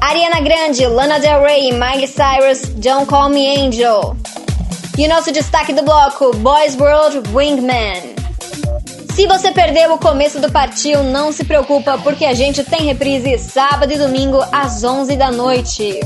Ariana 0.00 0.40
Grande, 0.40 0.84
Lana 0.88 1.20
Del 1.20 1.40
Rey, 1.40 1.70
Miley 1.70 2.08
Cyrus, 2.08 2.62
Don't 2.74 3.06
Call 3.06 3.28
Me 3.28 3.46
Angel. 3.46 4.16
E 4.98 5.06
o 5.06 5.08
nosso 5.08 5.30
destaque 5.30 5.72
do 5.72 5.84
bloco, 5.84 6.34
Boys 6.38 6.74
World 6.74 7.30
Wingman. 7.32 8.16
Se 9.14 9.24
você 9.28 9.52
perdeu 9.52 9.94
o 9.94 9.98
começo 9.98 10.40
do 10.40 10.50
Partiu, 10.50 11.04
não 11.04 11.30
se 11.30 11.44
preocupa, 11.44 11.96
porque 11.98 12.24
a 12.24 12.34
gente 12.34 12.64
tem 12.64 12.86
reprise 12.86 13.38
sábado 13.38 13.92
e 13.92 13.98
domingo 13.98 14.42
às 14.50 14.82
11 14.82 15.14
da 15.14 15.30
noite. 15.30 16.00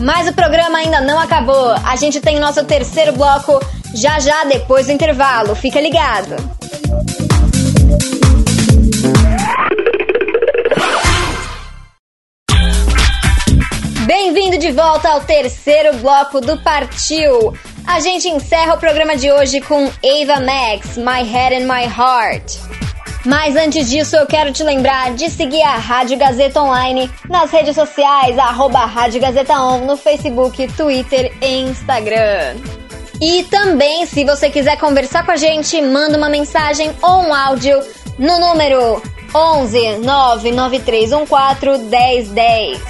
Mas 0.00 0.26
o 0.26 0.32
programa 0.32 0.78
ainda 0.78 1.00
não 1.00 1.20
acabou. 1.20 1.70
A 1.84 1.94
gente 1.94 2.20
tem 2.20 2.40
nosso 2.40 2.64
terceiro 2.64 3.12
bloco 3.12 3.60
já 3.94 4.18
já 4.18 4.44
depois 4.44 4.86
do 4.86 4.92
intervalo. 4.92 5.54
Fica 5.54 5.80
ligado. 5.80 6.36
Bem-vindo 14.06 14.58
de 14.58 14.70
volta 14.72 15.08
ao 15.08 15.20
terceiro 15.20 15.96
bloco 15.98 16.40
do 16.40 16.60
Partiu. 16.62 17.54
A 17.86 18.00
gente 18.00 18.28
encerra 18.28 18.74
o 18.74 18.78
programa 18.78 19.16
de 19.16 19.30
hoje 19.30 19.60
com 19.60 19.84
Ava 19.84 20.40
Max, 20.40 20.96
My 20.96 21.22
Head 21.22 21.56
and 21.56 21.66
My 21.66 21.84
Heart. 21.84 22.58
Mas 23.24 23.56
antes 23.56 23.88
disso, 23.88 24.16
eu 24.16 24.26
quero 24.26 24.52
te 24.52 24.62
lembrar 24.62 25.14
de 25.14 25.30
seguir 25.30 25.62
a 25.62 25.76
Rádio 25.76 26.18
Gazeta 26.18 26.60
Online 26.60 27.10
nas 27.28 27.50
redes 27.50 27.74
sociais, 27.74 28.38
arroba 28.38 28.84
Rádio 28.84 29.20
Gazeta 29.20 29.58
On, 29.58 29.86
no 29.86 29.96
Facebook, 29.96 30.66
Twitter 30.76 31.32
e 31.40 31.62
Instagram. 31.62 32.83
E 33.26 33.42
também, 33.44 34.04
se 34.04 34.22
você 34.22 34.50
quiser 34.50 34.76
conversar 34.76 35.24
com 35.24 35.32
a 35.32 35.36
gente, 35.36 35.80
manda 35.80 36.18
uma 36.18 36.28
mensagem 36.28 36.94
ou 37.00 37.22
um 37.22 37.32
áudio 37.32 37.80
no 38.18 38.38
número 38.38 39.02
11 39.34 39.96
99314 40.00 41.84
1010. 41.84 42.82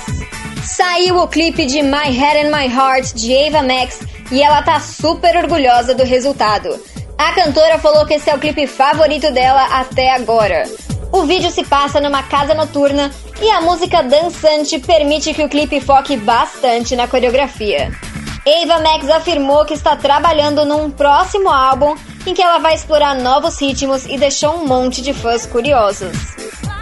Saiu 0.64 1.18
o 1.18 1.28
clipe 1.28 1.64
de 1.66 1.84
My 1.84 2.10
Head 2.10 2.48
and 2.48 2.50
My 2.50 2.66
Heart 2.66 3.14
de 3.14 3.32
Ava 3.46 3.62
Max 3.62 4.00
e 4.32 4.42
ela 4.42 4.60
tá 4.60 4.80
super 4.80 5.36
orgulhosa 5.36 5.94
do 5.94 6.02
resultado. 6.02 6.82
A 7.16 7.30
cantora 7.30 7.78
falou 7.78 8.04
que 8.04 8.14
esse 8.14 8.28
é 8.28 8.34
o 8.34 8.40
clipe 8.40 8.66
favorito 8.66 9.30
dela 9.30 9.62
até 9.66 10.10
agora. 10.16 10.64
O 11.12 11.22
vídeo 11.22 11.52
se 11.52 11.62
passa 11.62 12.00
numa 12.00 12.24
casa 12.24 12.54
noturna 12.54 13.08
e 13.40 13.48
a 13.52 13.60
música 13.60 14.02
dançante 14.02 14.80
permite 14.80 15.32
que 15.32 15.44
o 15.44 15.48
clipe 15.48 15.80
foque 15.80 16.16
bastante 16.16 16.96
na 16.96 17.06
coreografia. 17.06 17.92
Ava 18.46 18.78
Max 18.80 19.08
afirmou 19.08 19.64
que 19.64 19.72
está 19.72 19.96
trabalhando 19.96 20.66
num 20.66 20.90
próximo 20.90 21.48
álbum 21.48 21.94
em 22.26 22.34
que 22.34 22.42
ela 22.42 22.58
vai 22.58 22.74
explorar 22.74 23.14
novos 23.14 23.58
ritmos 23.58 24.04
e 24.04 24.18
deixou 24.18 24.56
um 24.56 24.66
monte 24.66 25.00
de 25.00 25.14
fãs 25.14 25.46
curiosos. 25.46 26.12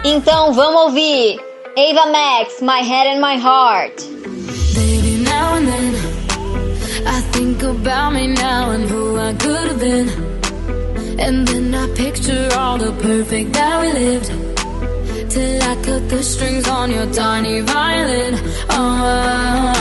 Então 0.03 0.51
vamos 0.51 0.81
ouvir 0.83 1.39
Ava 1.77 2.11
Max, 2.11 2.61
My 2.61 2.81
Head 2.81 3.15
and 3.15 3.21
My 3.21 3.37
Heart. 3.41 4.03
Baby, 4.73 5.23
now 5.23 5.55
and 5.55 5.67
then 5.67 5.95
I 7.07 7.21
think 7.31 7.63
about 7.63 8.13
me 8.13 8.27
now 8.27 8.71
and 8.71 8.83
who 8.83 9.17
I 9.17 9.33
could 9.33 9.67
have 9.69 9.79
been. 9.79 10.09
And 11.19 11.47
then 11.47 11.73
I 11.73 11.87
picture 11.95 12.49
all 12.57 12.77
the 12.77 12.91
perfect 13.01 13.53
that 13.53 13.81
we 13.81 13.93
lived. 13.93 14.31
Till 15.29 15.63
I 15.63 15.75
cut 15.81 16.09
the 16.09 16.21
strings 16.21 16.67
on 16.67 16.91
your 16.91 17.05
tiny 17.13 17.61
violin. 17.61 18.37
Oh, 18.69 19.73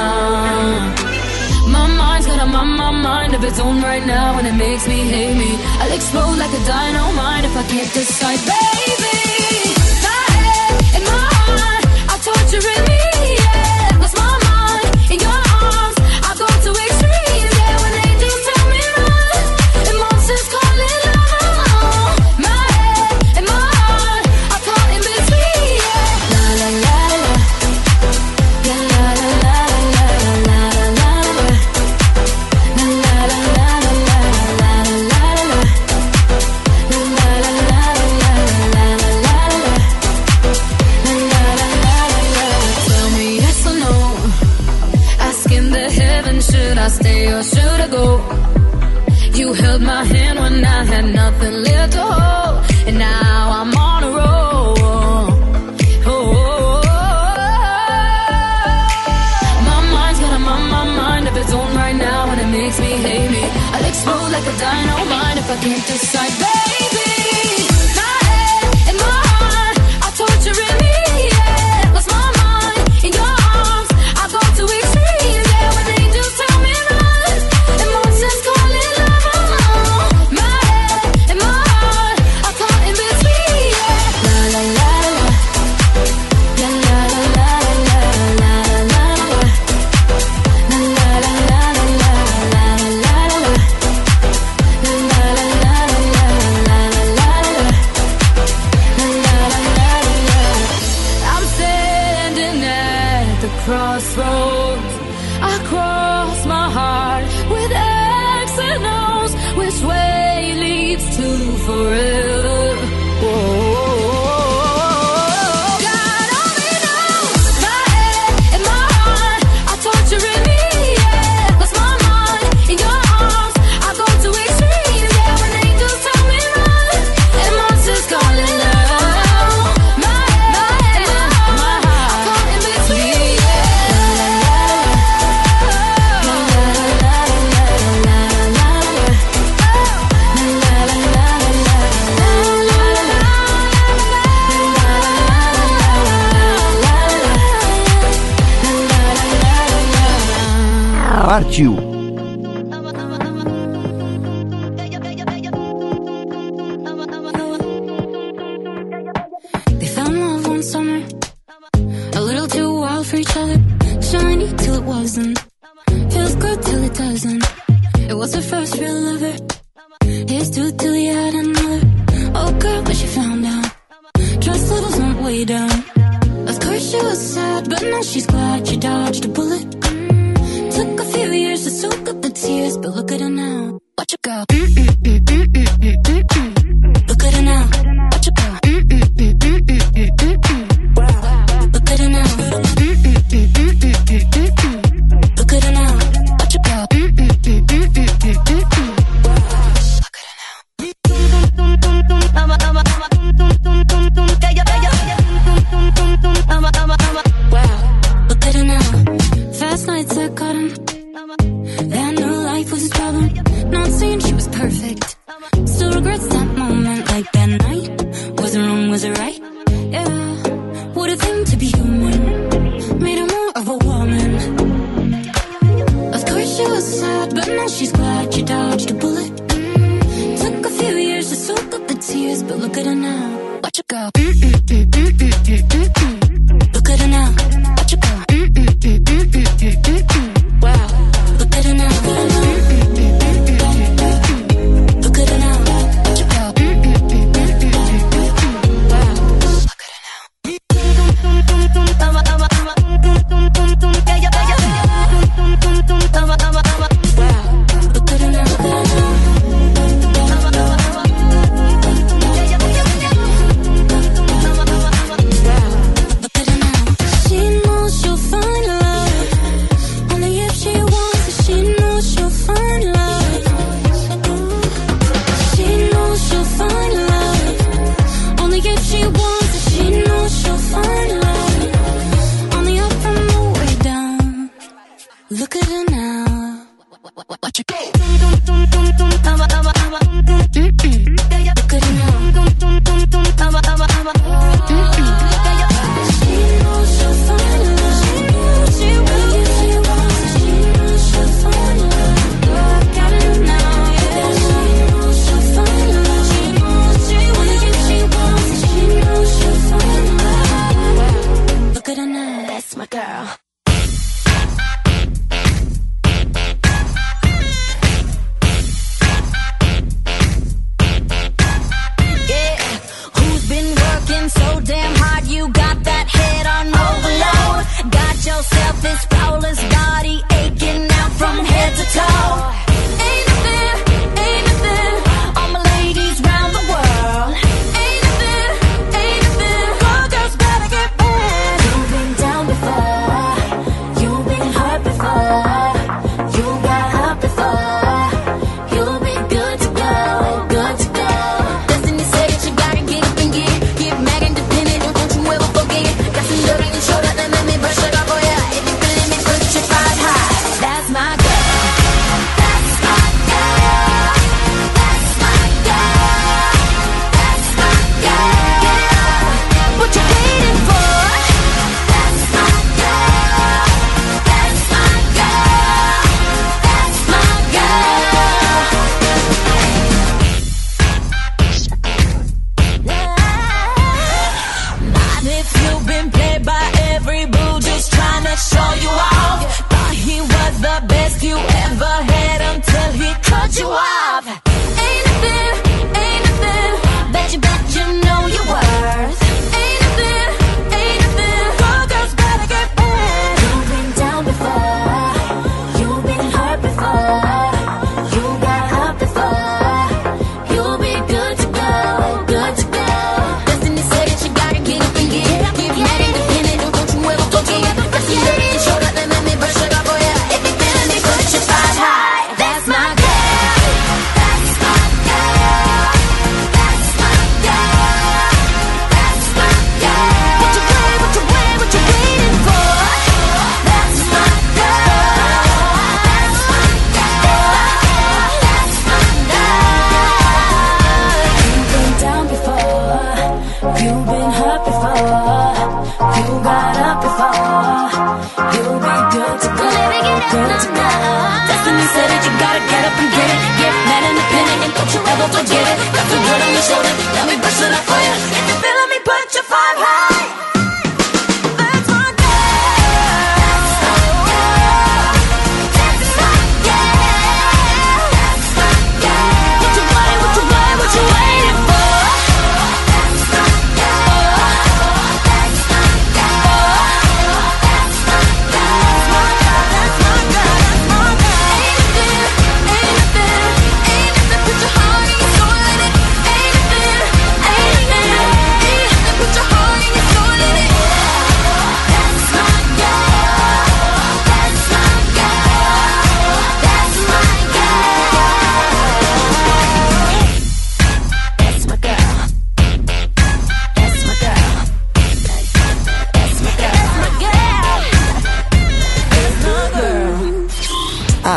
my 1.67 1.87
mind's 1.87 2.27
got 2.27 2.41
a 2.41 2.47
my, 2.47 2.65
my 2.65 2.91
mind 2.91 3.35
of 3.35 3.45
its 3.45 3.59
own 3.59 3.83
right 3.83 4.05
now, 4.05 4.39
and 4.39 4.47
it 4.47 4.55
makes 4.55 4.87
me 4.87 4.99
hate 5.15 5.37
me. 5.37 5.51
I'll 5.81 5.93
explode 5.93 6.37
like 6.39 6.53
a 6.53 6.65
dynamite 6.65 7.45
if 7.45 7.57
I 7.57 7.65
can't 7.69 7.93
decide, 7.93 8.41
baby. 8.47 9.82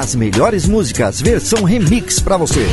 As 0.06 0.14
melhores 0.14 0.68
músicas, 0.68 1.20
versão 1.20 1.64
remix 1.64 2.20
para 2.20 2.38
você. 2.38 2.64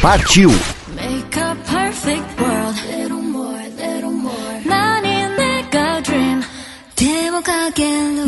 Partiu! 0.00 0.50
Make 0.88 1.38
a 1.38 1.54
perfect 1.54 2.42
world. 2.42 2.80
Little 2.88 3.22
more, 3.22 3.68
little 3.78 4.10
more. 4.10 4.32
dream. 6.02 6.40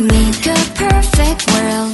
Make 0.07 0.47
a 0.47 0.55
perfect 0.77 1.51
world. 1.51 1.94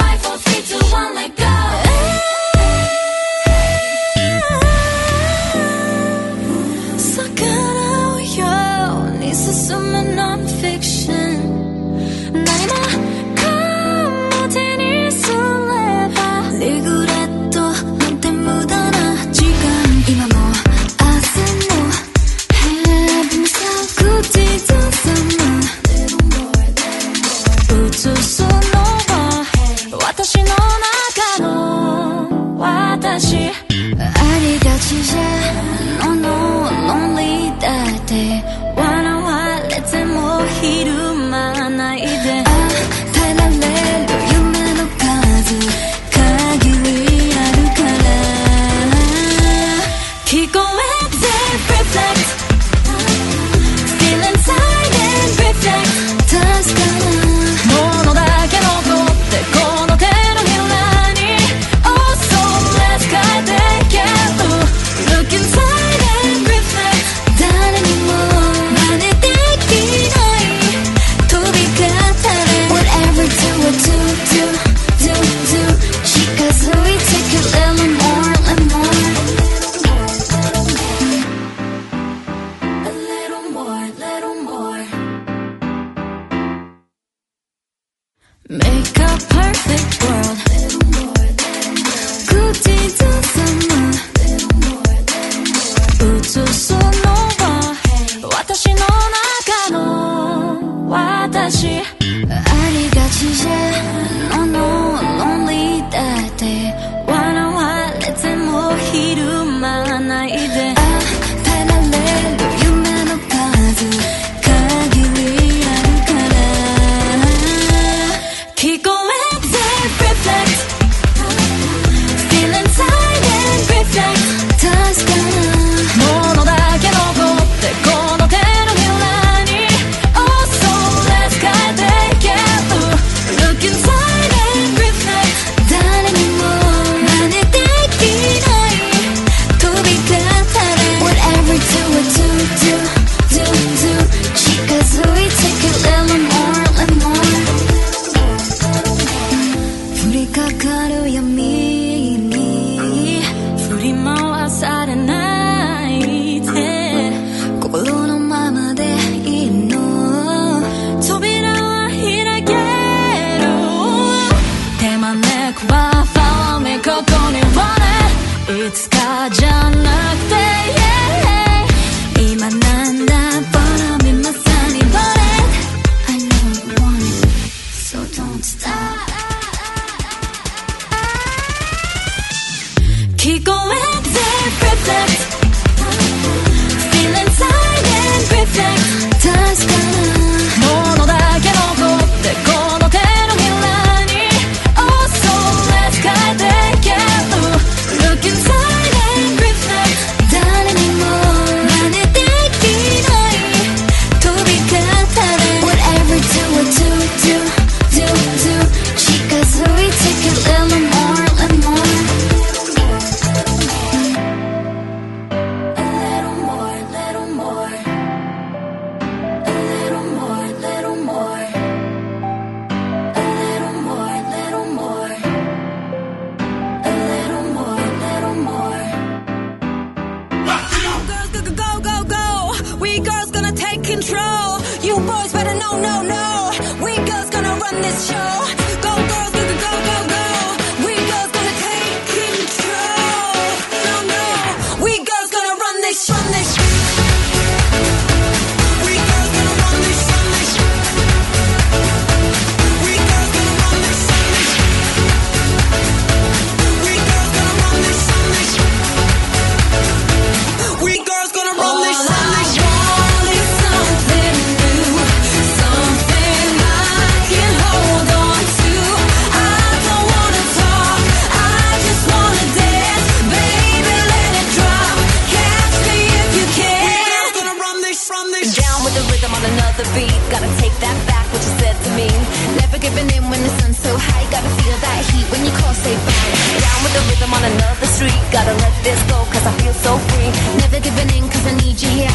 A 291.83 292.10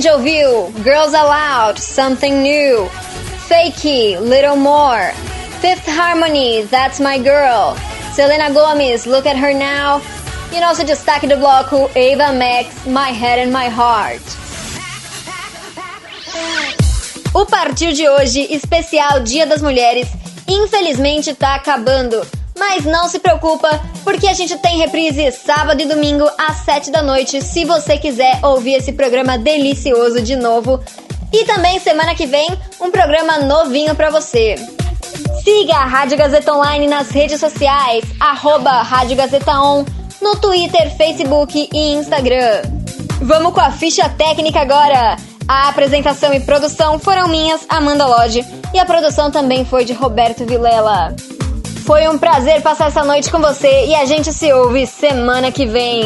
gente 0.00 0.12
ouviu 0.12 0.72
Girls 0.84 1.12
Aloud, 1.12 1.80
Something 1.80 2.34
New, 2.40 2.88
Fakey, 3.48 4.16
Little 4.20 4.54
More, 4.54 5.12
Fifth 5.60 5.88
Harmony, 5.88 6.64
That's 6.70 7.00
My 7.00 7.18
Girl, 7.18 7.74
Selena 8.14 8.48
Gomez, 8.50 9.06
Look 9.06 9.26
at 9.26 9.36
Her 9.36 9.52
Now, 9.52 10.00
e 10.52 10.60
nosso 10.60 10.84
destaque 10.84 11.26
do 11.26 11.36
bloco, 11.36 11.90
Ava 11.96 12.32
Max, 12.32 12.86
My 12.86 13.10
Head 13.10 13.40
and 13.40 13.50
My 13.50 13.66
Heart. 13.66 14.22
O 17.34 17.44
partiu 17.44 17.92
de 17.92 18.08
hoje, 18.08 18.46
especial 18.52 19.18
Dia 19.24 19.48
das 19.48 19.60
Mulheres, 19.60 20.06
infelizmente 20.46 21.34
tá 21.34 21.56
acabando. 21.56 22.24
Mas 22.58 22.84
não 22.84 23.08
se 23.08 23.18
preocupa, 23.18 23.80
porque 24.02 24.26
a 24.26 24.34
gente 24.34 24.56
tem 24.58 24.78
reprise 24.78 25.30
sábado 25.32 25.80
e 25.80 25.86
domingo 25.86 26.28
às 26.36 26.56
7 26.58 26.90
da 26.90 27.02
noite, 27.02 27.40
se 27.40 27.64
você 27.64 27.96
quiser 27.96 28.40
ouvir 28.42 28.74
esse 28.74 28.92
programa 28.92 29.38
delicioso 29.38 30.20
de 30.20 30.34
novo. 30.34 30.82
E 31.32 31.44
também 31.44 31.78
semana 31.78 32.14
que 32.14 32.26
vem, 32.26 32.48
um 32.80 32.90
programa 32.90 33.38
novinho 33.38 33.94
para 33.94 34.10
você. 34.10 34.56
Siga 35.44 35.76
a 35.76 35.84
Rádio 35.84 36.18
Gazeta 36.18 36.52
Online 36.52 36.86
nas 36.86 37.10
redes 37.10 37.38
sociais, 37.38 38.04
arroba 38.18 38.82
Rádio 38.82 39.16
Gazeta 39.16 39.60
On, 39.60 39.84
no 40.20 40.36
Twitter, 40.36 40.94
Facebook 40.96 41.68
e 41.72 41.92
Instagram. 41.94 42.62
Vamos 43.20 43.52
com 43.52 43.60
a 43.60 43.70
ficha 43.70 44.08
técnica 44.08 44.60
agora! 44.60 45.16
A 45.46 45.70
apresentação 45.70 46.34
e 46.34 46.40
produção 46.40 46.98
foram 46.98 47.26
minhas, 47.26 47.64
Amanda 47.70 48.06
Lodge, 48.06 48.44
e 48.74 48.78
a 48.78 48.84
produção 48.84 49.30
também 49.30 49.64
foi 49.64 49.84
de 49.84 49.94
Roberto 49.94 50.44
Vilela. 50.44 51.14
Foi 51.88 52.06
um 52.06 52.18
prazer 52.18 52.60
passar 52.60 52.88
essa 52.88 53.02
noite 53.02 53.30
com 53.30 53.40
você 53.40 53.86
e 53.86 53.94
a 53.94 54.04
gente 54.04 54.30
se 54.30 54.52
ouve 54.52 54.86
semana 54.86 55.50
que 55.50 55.64
vem. 55.64 56.04